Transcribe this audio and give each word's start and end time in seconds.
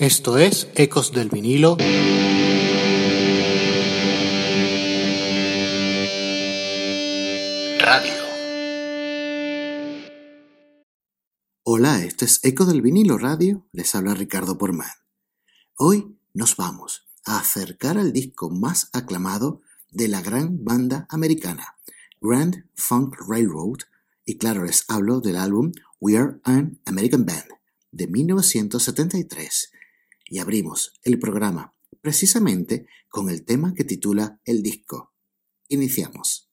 Esto 0.00 0.38
es 0.38 0.66
Ecos 0.76 1.12
del 1.12 1.28
vinilo. 1.28 1.76
Radio. 7.78 8.12
Hola, 11.64 12.02
esto 12.02 12.24
es 12.24 12.40
Ecos 12.42 12.68
del 12.68 12.80
vinilo 12.80 13.18
radio. 13.18 13.66
Les 13.72 13.94
habla 13.94 14.14
Ricardo 14.14 14.56
Porman. 14.56 14.88
Hoy 15.76 16.16
nos 16.32 16.56
vamos 16.56 17.06
a 17.26 17.38
acercar 17.38 17.98
al 17.98 18.14
disco 18.14 18.48
más 18.48 18.88
aclamado 18.94 19.60
de 19.90 20.08
la 20.08 20.22
gran 20.22 20.64
banda 20.64 21.06
americana, 21.10 21.76
Grand 22.22 22.64
Funk 22.74 23.16
Railroad, 23.28 23.80
y 24.24 24.38
claro, 24.38 24.64
les 24.64 24.86
hablo 24.88 25.20
del 25.20 25.36
álbum 25.36 25.72
We 26.00 26.16
Are 26.16 26.40
an 26.44 26.80
American 26.86 27.26
Band 27.26 27.50
de 27.92 28.06
1973 28.06 29.72
y 30.30 30.38
abrimos 30.38 30.94
el 31.02 31.18
programa 31.18 31.76
precisamente 32.00 32.86
con 33.10 33.28
el 33.28 33.44
tema 33.44 33.74
que 33.74 33.84
titula 33.84 34.40
el 34.44 34.62
disco. 34.62 35.12
Iniciamos. 35.68 36.49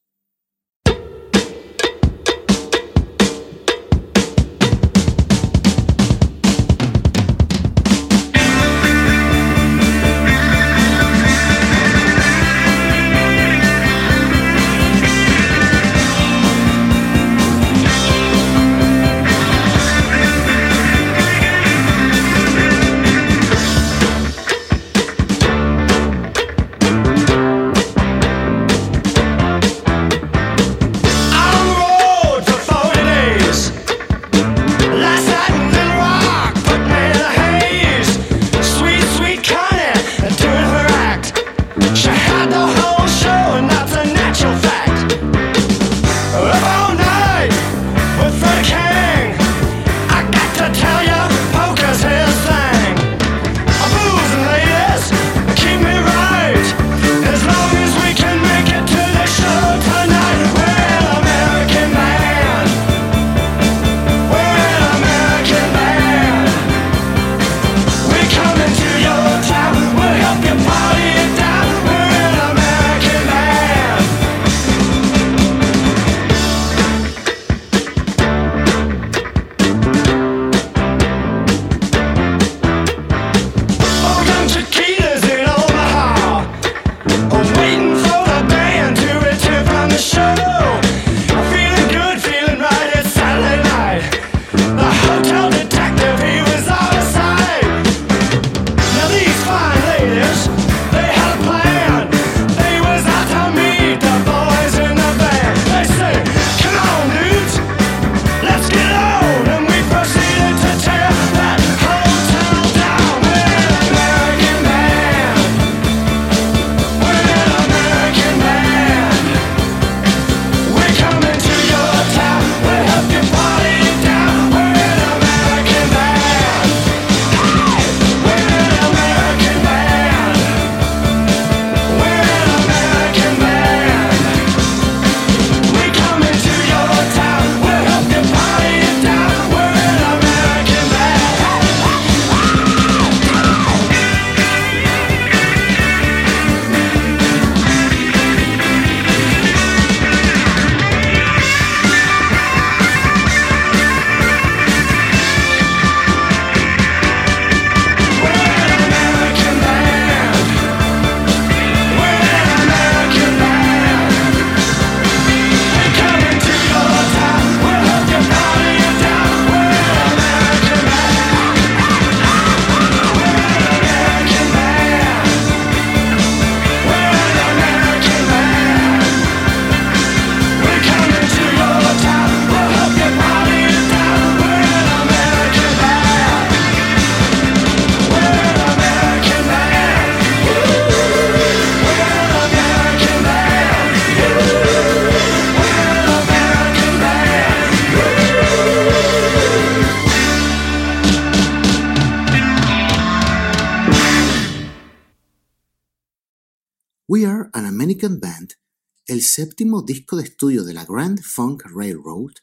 El 209.18 209.24
séptimo 209.24 209.82
disco 209.82 210.16
de 210.16 210.26
estudio 210.26 210.64
de 210.64 210.76
la 210.76 210.86
Grand 210.86 211.20
Funk 211.24 211.64
Railroad, 211.66 212.34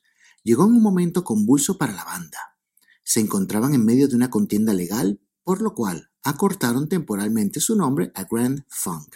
llegó 0.43 0.65
en 0.65 0.73
un 0.73 0.83
momento 0.83 1.23
convulso 1.23 1.79
para 1.79 1.93
la 1.93 2.03
banda. 2.03 2.59
Se 3.05 3.21
encontraban 3.21 3.75
en 3.75 3.85
medio 3.85 4.09
de 4.09 4.17
una 4.17 4.29
contienda 4.29 4.75
legal, 4.75 5.21
por 5.45 5.63
lo 5.63 5.73
cual 5.73 6.11
acortaron 6.25 6.89
temporalmente 6.89 7.61
su 7.61 7.77
nombre 7.77 8.11
a 8.17 8.25
Grand 8.25 8.65
Funk. 8.69 9.15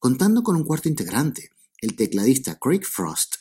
Contando 0.00 0.42
con 0.42 0.56
un 0.56 0.64
cuarto 0.64 0.88
integrante, 0.88 1.50
el 1.80 1.94
tecladista 1.94 2.58
Craig 2.58 2.82
Frost, 2.82 3.36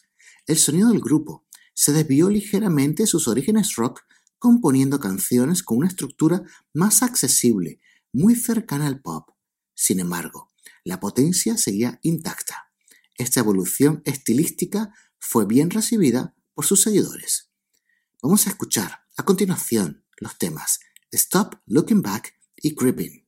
el 0.45 0.57
sonido 0.57 0.89
del 0.89 1.01
grupo 1.01 1.47
se 1.73 1.91
desvió 1.91 2.29
ligeramente 2.29 3.01
de 3.01 3.07
sus 3.07 3.27
orígenes 3.27 3.75
rock, 3.77 4.03
componiendo 4.37 4.99
canciones 4.99 5.63
con 5.63 5.79
una 5.79 5.87
estructura 5.87 6.43
más 6.71 7.01
accesible, 7.01 7.81
muy 8.13 8.35
cercana 8.35 8.85
al 8.85 9.01
pop. 9.01 9.31
Sin 9.73 9.99
embargo, 9.99 10.51
la 10.83 10.99
potencia 10.99 11.57
seguía 11.57 11.99
intacta. 12.03 12.68
Esta 13.19 13.41
evolución 13.41 14.01
estilística 14.05 14.93
fue 15.19 15.45
bien 15.45 15.69
recibida 15.69 16.33
por 16.53 16.65
sus 16.65 16.81
seguidores. 16.81 17.51
Vamos 18.23 18.47
a 18.47 18.49
escuchar 18.49 19.01
a 19.17 19.23
continuación 19.23 20.05
los 20.21 20.37
temas 20.37 20.79
Stop 21.11 21.55
Looking 21.65 22.01
Back 22.01 22.33
y 22.55 22.75
Creeping. 22.75 23.27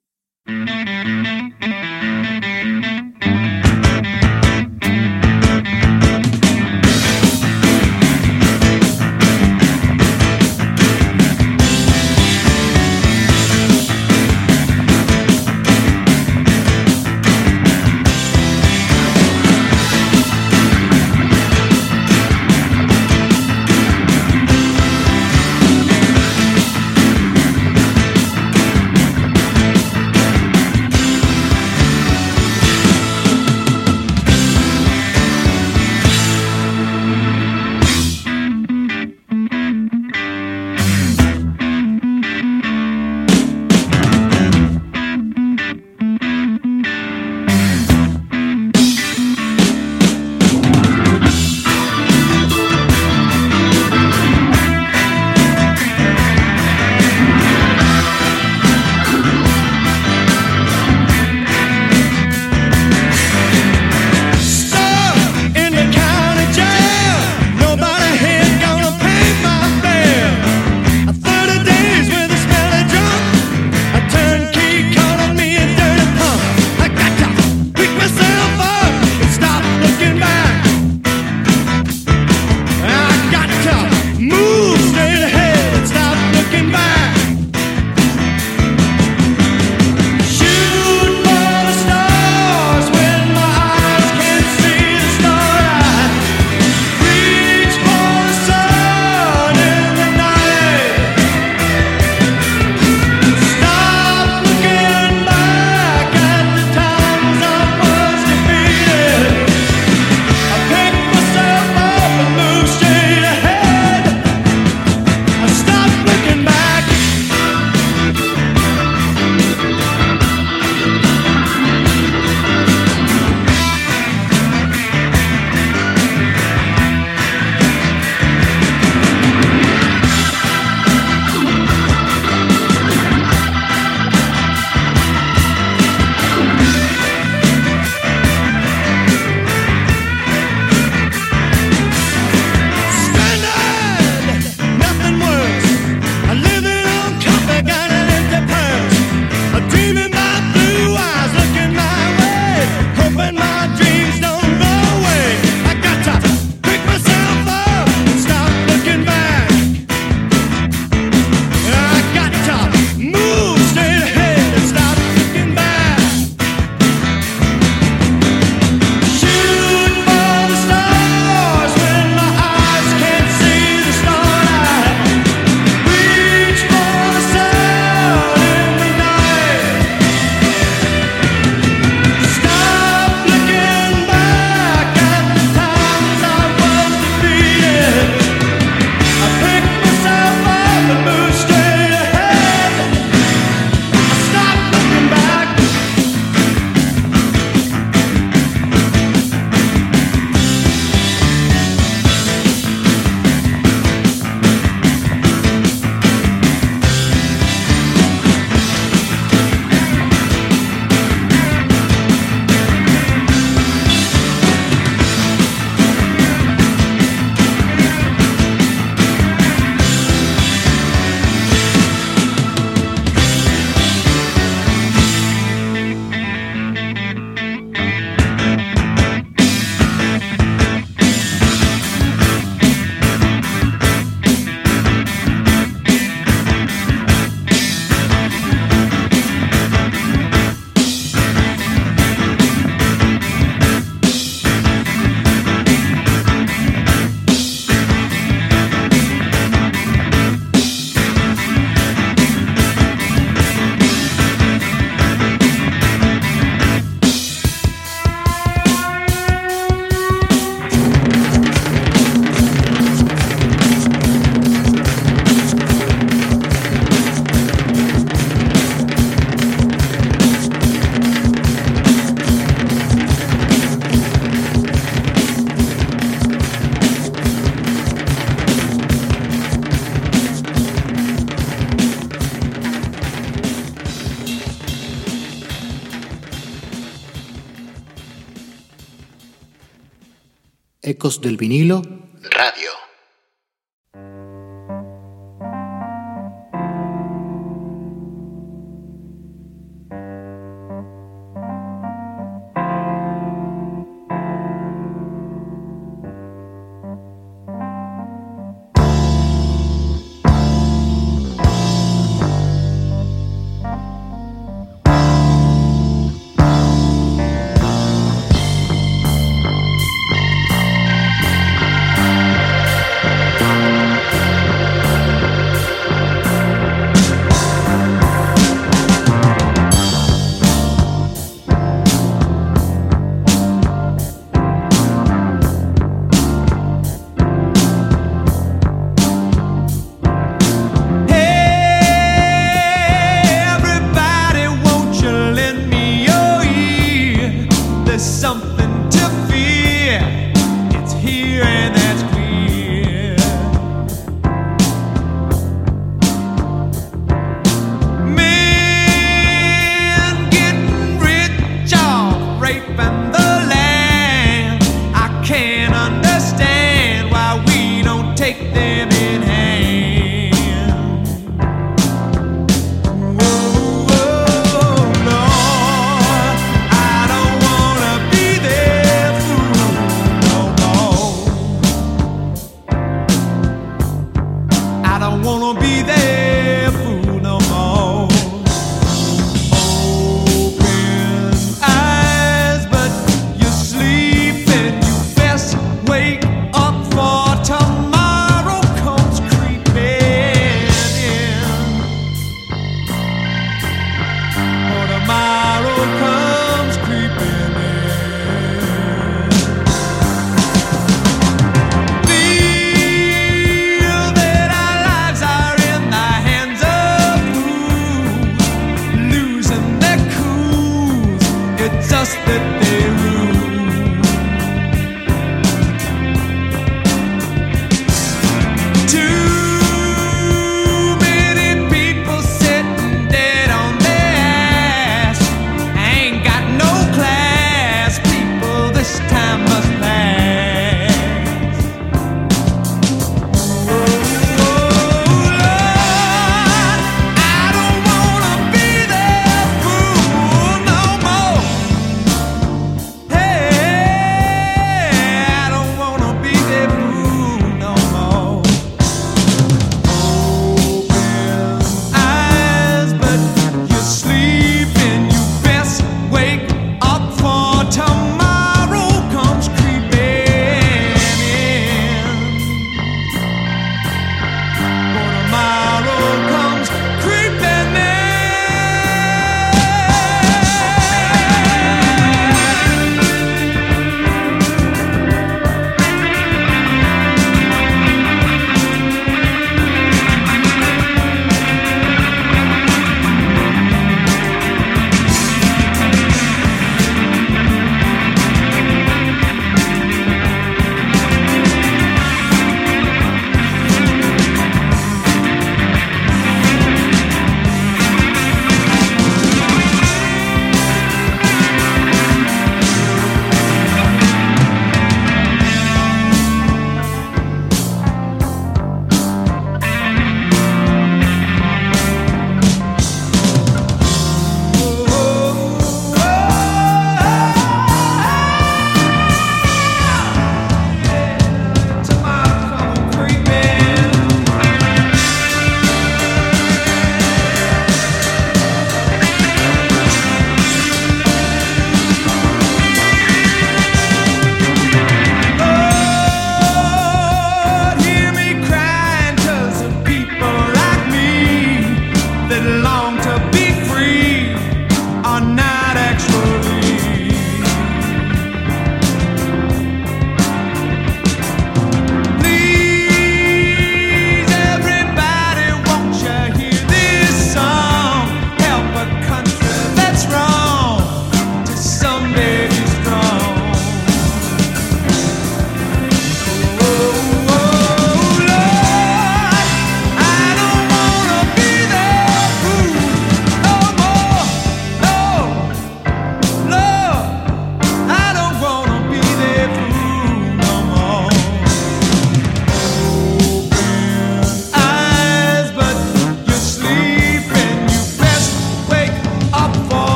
Del 291.02 291.36
vinilo. 291.36 292.01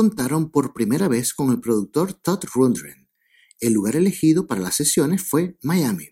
Contaron 0.00 0.50
por 0.50 0.72
primera 0.72 1.08
vez 1.08 1.34
con 1.34 1.50
el 1.50 1.60
productor 1.60 2.14
Todd 2.14 2.42
Rundgren. 2.54 3.06
El 3.60 3.74
lugar 3.74 3.96
elegido 3.96 4.46
para 4.46 4.62
las 4.62 4.74
sesiones 4.74 5.22
fue 5.22 5.58
Miami. 5.60 6.08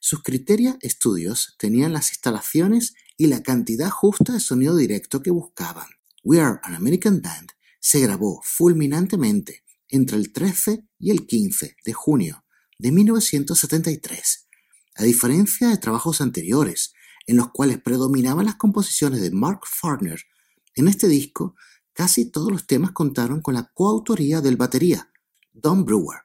Sus 0.00 0.24
Criteria 0.24 0.76
Studios 0.82 1.54
tenían 1.56 1.92
las 1.92 2.08
instalaciones 2.08 2.94
y 3.16 3.28
la 3.28 3.44
cantidad 3.44 3.90
justa 3.90 4.32
de 4.32 4.40
sonido 4.40 4.74
directo 4.74 5.22
que 5.22 5.30
buscaban. 5.30 5.86
We 6.24 6.40
Are 6.40 6.58
an 6.64 6.74
American 6.74 7.22
Band 7.22 7.50
se 7.78 8.00
grabó 8.00 8.40
fulminantemente 8.42 9.62
entre 9.88 10.16
el 10.16 10.32
13 10.32 10.88
y 10.98 11.12
el 11.12 11.24
15 11.24 11.76
de 11.84 11.92
junio 11.92 12.44
de 12.76 12.90
1973. 12.90 14.48
A 14.96 15.04
diferencia 15.04 15.68
de 15.68 15.76
trabajos 15.76 16.20
anteriores, 16.20 16.92
en 17.28 17.36
los 17.36 17.52
cuales 17.52 17.80
predominaban 17.80 18.46
las 18.46 18.56
composiciones 18.56 19.20
de 19.20 19.30
Mark 19.30 19.60
Farner, 19.64 20.24
en 20.74 20.88
este 20.88 21.06
disco 21.06 21.54
casi 21.98 22.30
todos 22.30 22.52
los 22.52 22.64
temas 22.64 22.92
contaron 22.92 23.42
con 23.42 23.54
la 23.54 23.72
coautoría 23.74 24.40
del 24.40 24.56
batería, 24.56 25.10
Don 25.52 25.84
Brewer. 25.84 26.20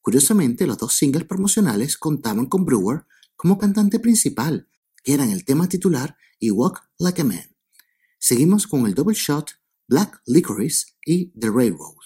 Curiosamente, 0.00 0.66
los 0.66 0.78
dos 0.78 0.94
singles 0.94 1.24
promocionales 1.24 1.98
contaban 1.98 2.46
con 2.46 2.64
Brewer 2.64 3.04
como 3.36 3.58
cantante 3.58 3.98
principal, 3.98 4.70
que 5.04 5.12
eran 5.12 5.28
el 5.28 5.44
tema 5.44 5.68
titular 5.68 6.16
y 6.38 6.50
Walk 6.50 6.80
Like 6.96 7.20
a 7.20 7.24
Man. 7.24 7.54
Seguimos 8.18 8.66
con 8.66 8.86
el 8.86 8.94
double 8.94 9.14
shot 9.14 9.50
Black 9.86 10.18
Licorice 10.24 10.94
y 11.04 11.26
The 11.38 11.50
Railroad. 11.50 11.98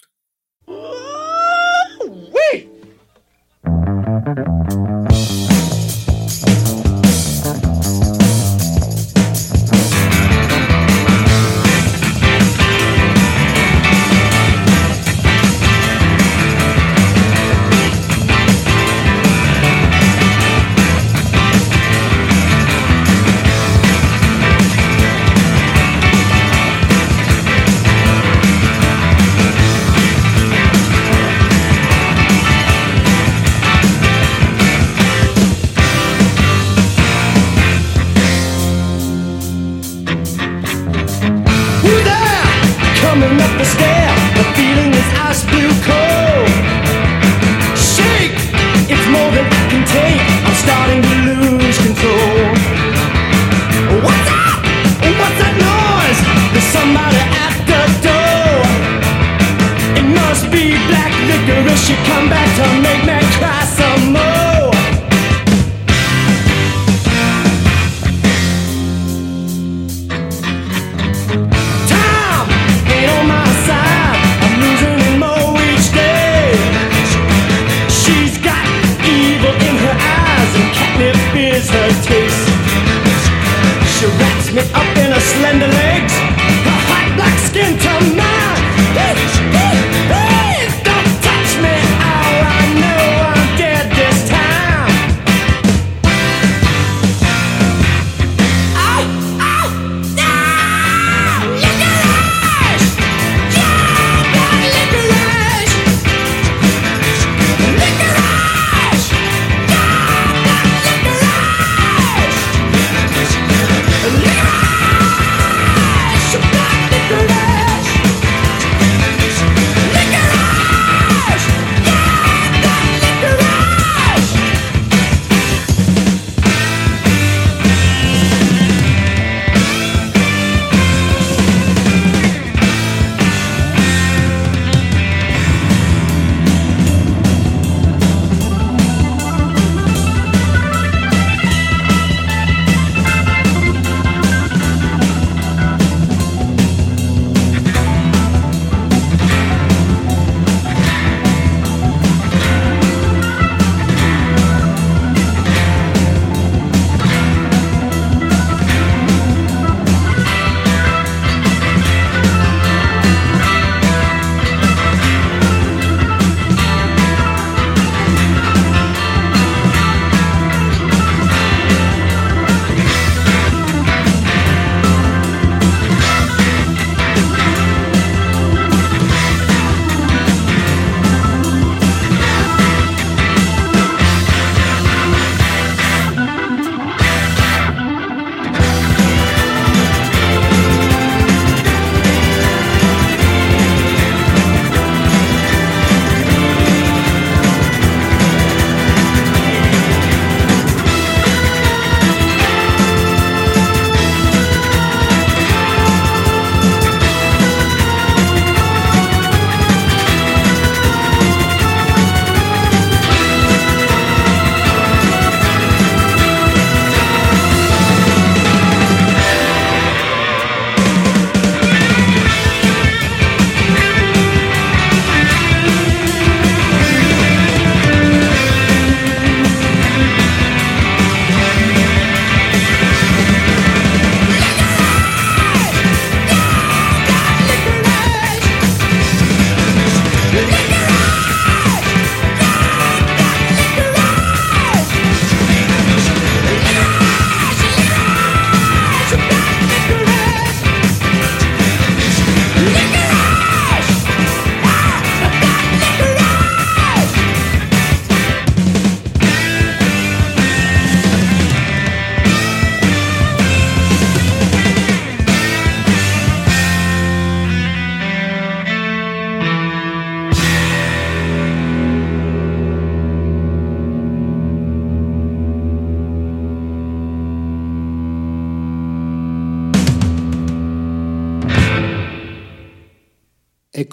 coming 43.13 43.39
up 43.39 43.57
the 43.59 43.65
stair. 43.65 44.07
The 44.37 44.43
feeling 44.55 44.91
is 44.91 45.07
ice 45.19 45.43
blue 45.43 45.69
cold. 45.83 46.02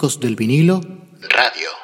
Del 0.01 0.35
vinilo. 0.35 0.81
Radio. 1.29 1.80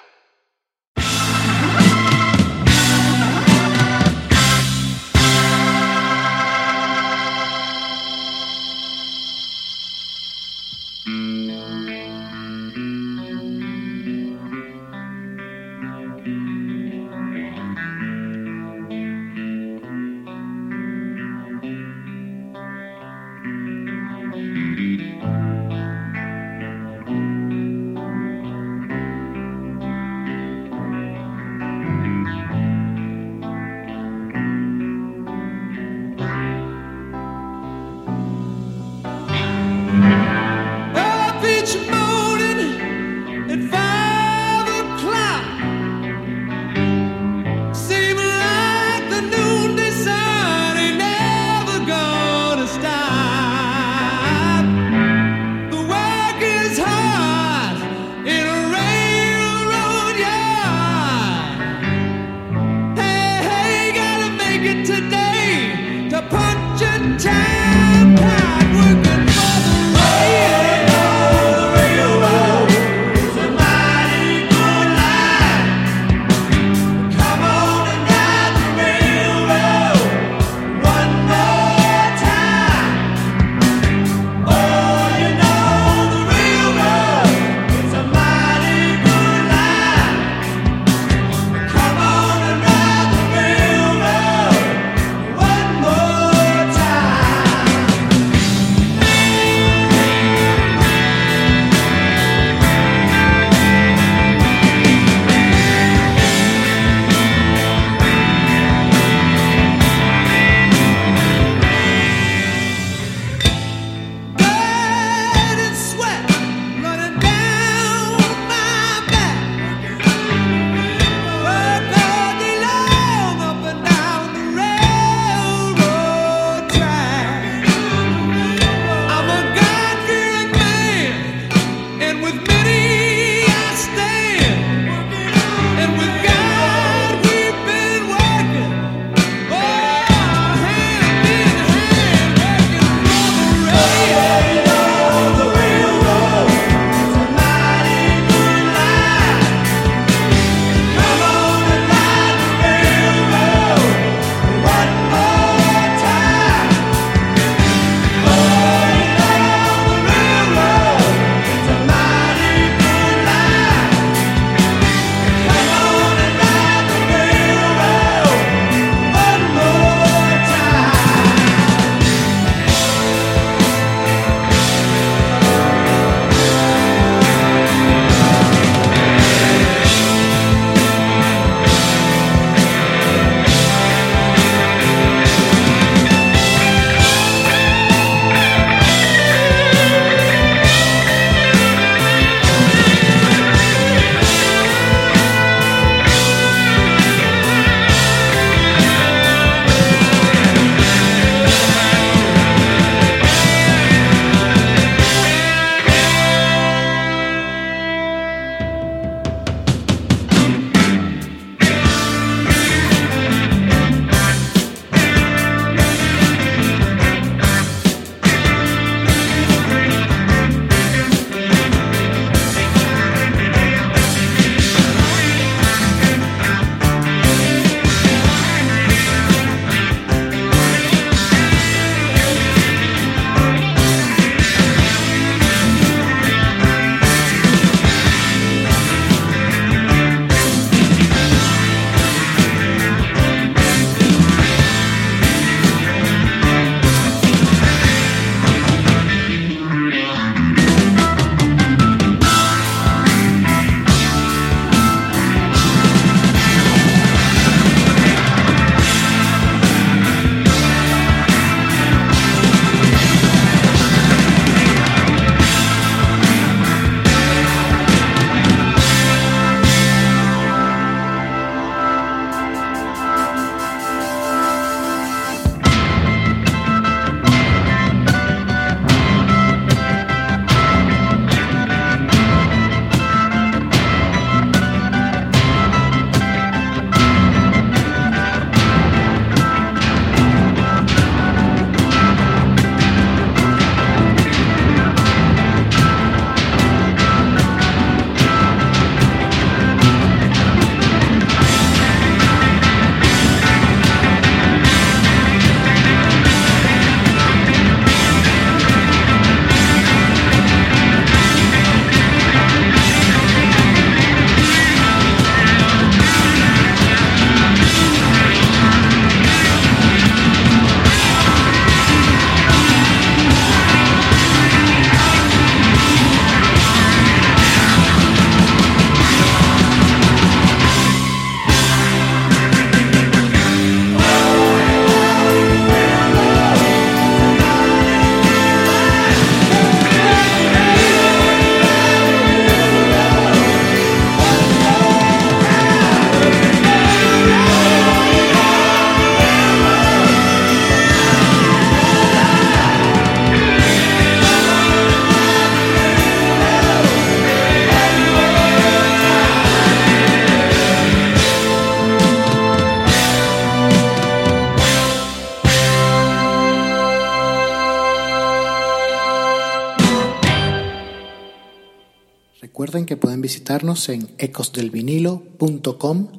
Visitarnos 373.57 373.89
en 373.89 374.15
ecosdelvinilo.com 374.19 376.11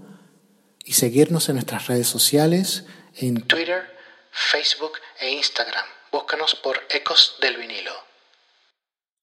y 0.84 0.92
seguirnos 0.94 1.48
en 1.48 1.54
nuestras 1.54 1.86
redes 1.86 2.08
sociales 2.08 2.84
en 3.14 3.42
Twitter, 3.42 3.82
Facebook 4.32 4.94
e 5.20 5.30
Instagram. 5.34 5.84
Búscanos 6.10 6.56
por 6.56 6.76
Ecos 6.90 7.36
del 7.40 7.56
Vinilo. 7.58 7.92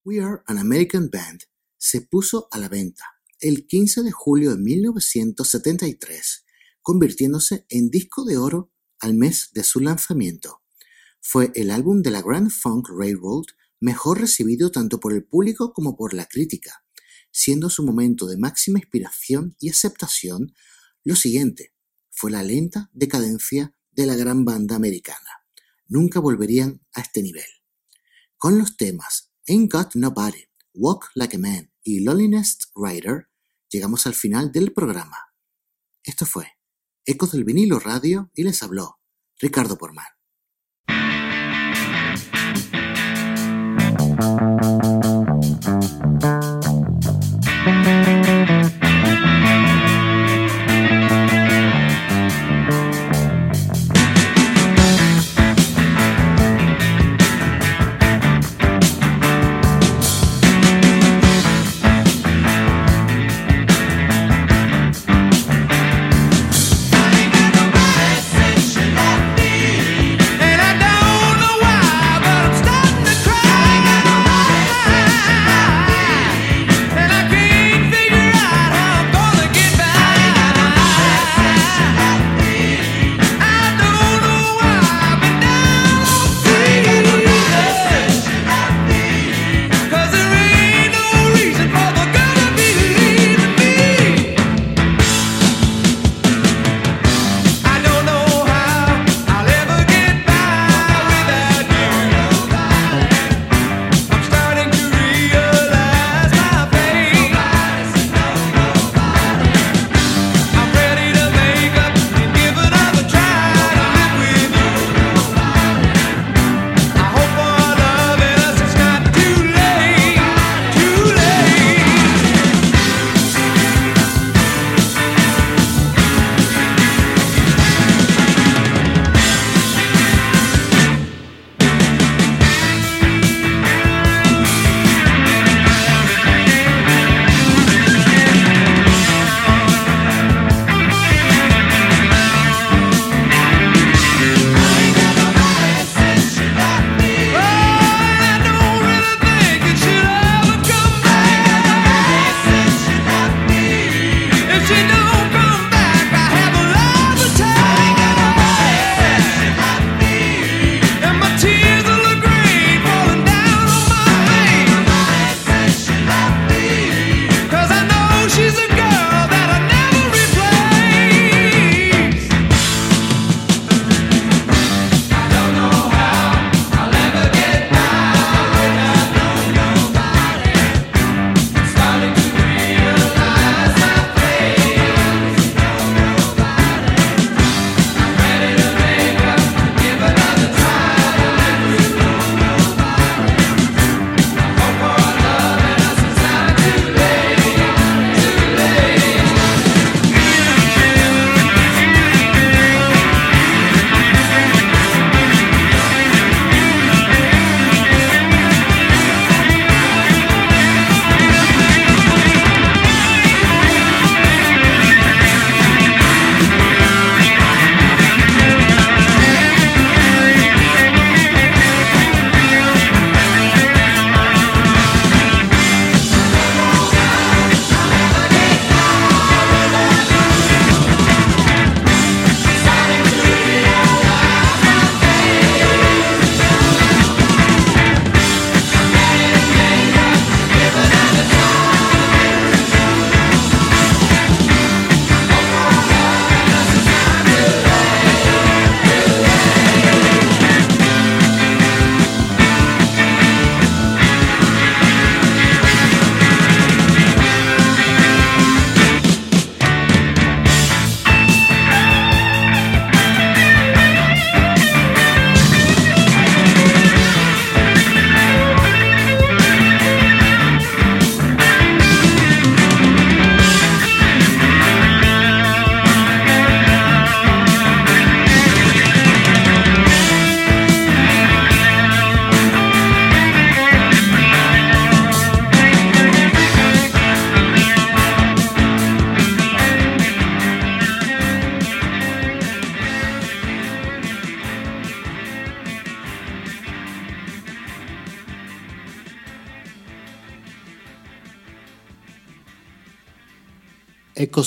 We 0.04 0.22
Are 0.22 0.40
an 0.46 0.56
American 0.56 1.10
Band 1.10 1.42
se 1.76 2.00
puso 2.00 2.48
a 2.52 2.58
la 2.58 2.70
venta 2.70 3.04
el 3.38 3.66
15 3.66 4.02
de 4.02 4.12
julio 4.12 4.52
de 4.52 4.62
1973, 4.62 6.46
convirtiéndose 6.80 7.66
en 7.68 7.90
disco 7.90 8.24
de 8.24 8.38
oro 8.38 8.72
al 8.98 9.12
mes 9.12 9.50
de 9.52 9.62
su 9.62 9.80
lanzamiento. 9.80 10.62
Fue 11.20 11.52
el 11.54 11.70
álbum 11.70 12.00
de 12.00 12.12
la 12.12 12.22
Grand 12.22 12.50
Funk 12.50 12.88
Railroad 12.88 13.44
mejor 13.78 14.22
recibido 14.22 14.70
tanto 14.70 15.00
por 15.00 15.12
el 15.12 15.22
público 15.22 15.74
como 15.74 15.98
por 15.98 16.14
la 16.14 16.24
crítica, 16.24 16.85
siendo 17.36 17.68
su 17.68 17.84
momento 17.84 18.26
de 18.26 18.38
máxima 18.38 18.78
inspiración 18.78 19.56
y 19.60 19.68
aceptación 19.68 20.54
lo 21.04 21.14
siguiente, 21.16 21.74
fue 22.10 22.30
la 22.30 22.42
lenta 22.42 22.88
decadencia 22.94 23.74
de 23.92 24.06
la 24.06 24.14
gran 24.16 24.46
banda 24.46 24.74
americana. 24.74 25.44
Nunca 25.86 26.18
volverían 26.18 26.80
a 26.94 27.02
este 27.02 27.20
nivel. 27.22 27.44
Con 28.38 28.58
los 28.58 28.78
temas 28.78 29.32
Ain't 29.46 29.70
Got 29.70 29.96
Nobody, 29.96 30.44
Walk 30.72 31.10
Like 31.14 31.36
a 31.36 31.38
Man 31.38 31.70
y 31.82 32.00
Loneliness 32.00 32.70
Rider, 32.74 33.28
llegamos 33.68 34.06
al 34.06 34.14
final 34.14 34.50
del 34.50 34.72
programa. 34.72 35.18
Esto 36.04 36.24
fue 36.24 36.52
Ecos 37.04 37.32
del 37.32 37.44
vinilo 37.44 37.78
radio 37.78 38.30
y 38.34 38.44
les 38.44 38.62
habló 38.62 38.98
Ricardo 39.38 39.76
Porman. 39.76 40.06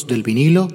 Del 0.09 0.23
vinilo. 0.23 0.67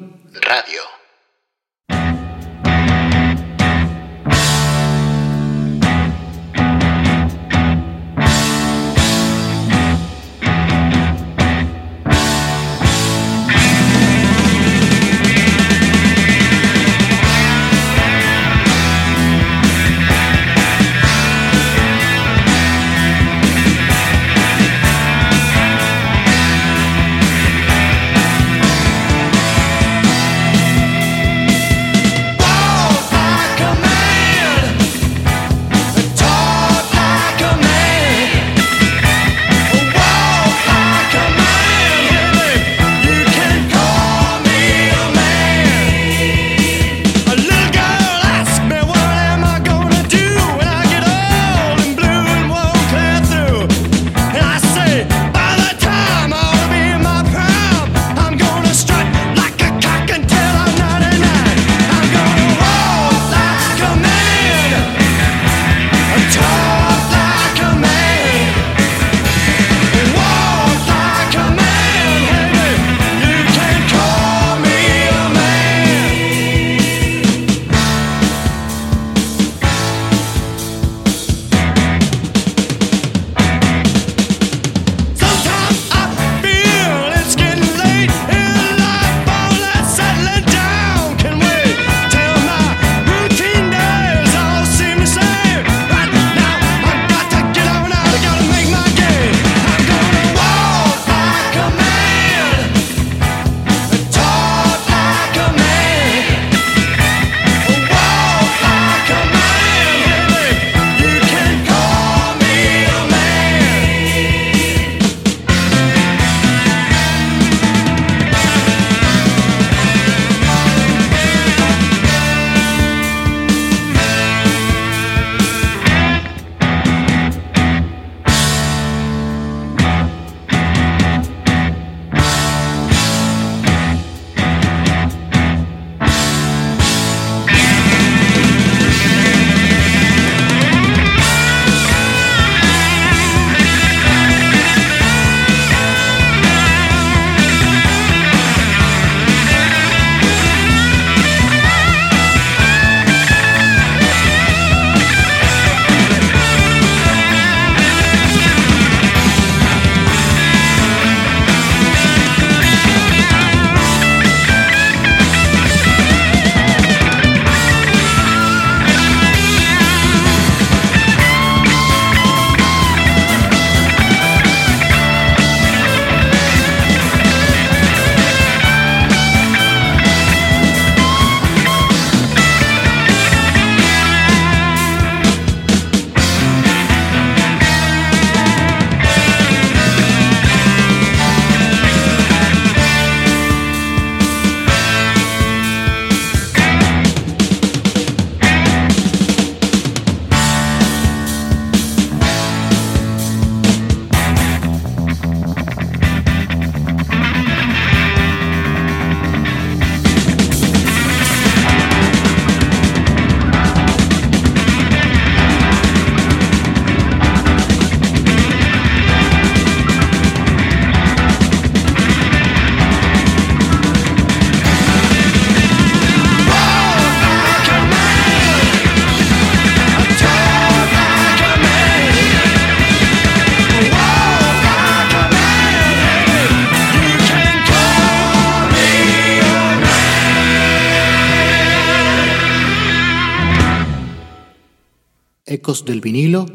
Del 245.84 246.00
vinilo. 246.00 246.46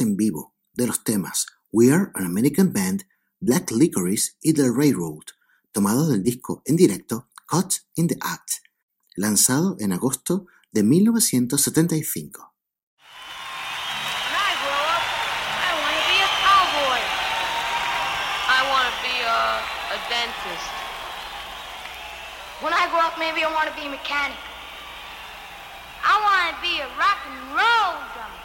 En 0.00 0.16
vivo 0.16 0.54
de 0.72 0.86
los 0.86 1.04
temas 1.04 1.46
We 1.70 1.92
Are 1.92 2.10
an 2.14 2.24
American 2.24 2.72
Band, 2.72 3.06
Black 3.40 3.70
Licorice 3.70 4.32
y 4.40 4.52
The 4.54 4.70
Railroad, 4.70 5.24
tomados 5.72 6.08
del 6.08 6.22
disco 6.22 6.62
en 6.64 6.76
directo 6.76 7.28
Caught 7.46 7.74
in 7.94 8.08
the 8.08 8.16
Act, 8.20 8.50
lanzado 9.16 9.76
en 9.80 9.92
agosto 9.92 10.46
de 10.72 10.82
1975. 10.82 12.48
When 22.60 22.72
I 22.72 22.88
grow 22.90 22.98
up, 22.98 23.16
maybe 23.20 23.44
I 23.44 23.54
want 23.54 23.70
to 23.70 23.74
be 23.76 23.86
a 23.86 23.90
mechanic. 23.90 24.36
I 26.02 26.18
want 26.26 26.56
to 26.56 26.62
be 26.62 26.80
a 26.82 26.88
rock 26.98 27.22
and 27.30 27.54
roll 27.54 27.94
drummer. 28.14 28.37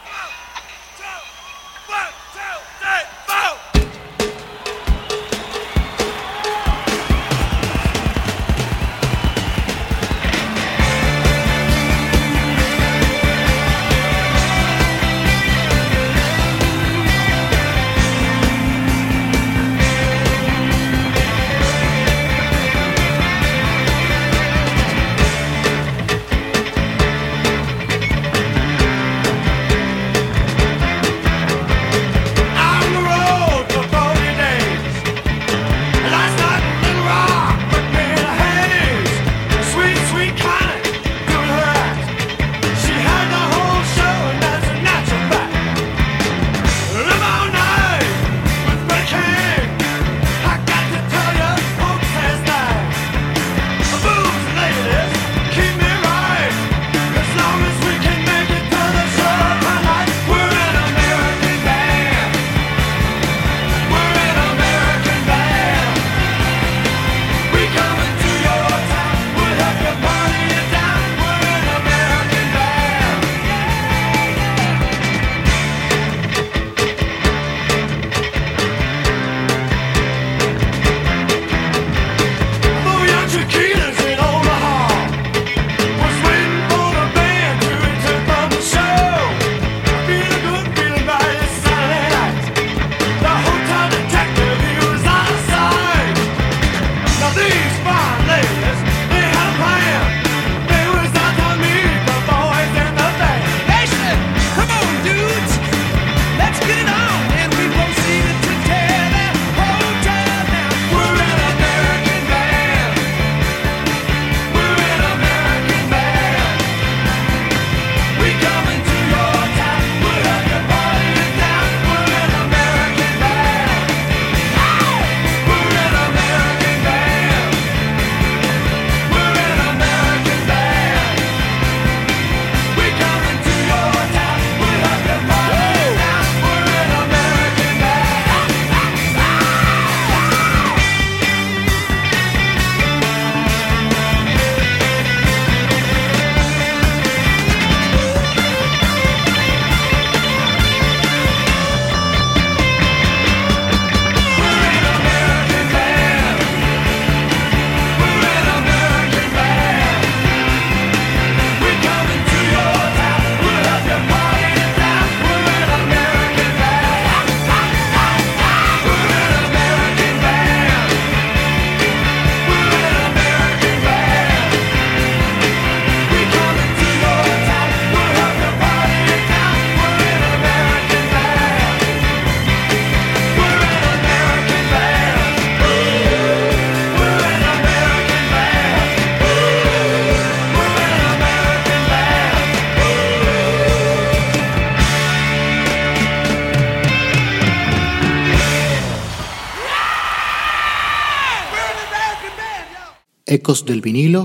Ecos 203.44 203.66
del 203.66 203.82
vinilo 203.82 204.24